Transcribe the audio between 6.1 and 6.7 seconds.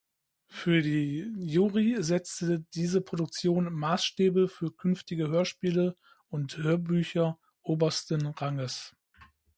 und